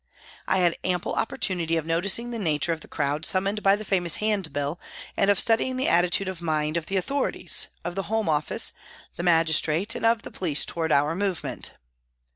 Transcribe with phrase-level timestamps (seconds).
[0.47, 4.15] I had ample opportunity of noticing the nature of the crowd summoned by the famous
[4.15, 4.79] handbill
[5.15, 8.73] and of studying the attitude of mind of the authorities, of the Home Office,
[9.15, 11.73] the magistrate, and of the police towards our movement.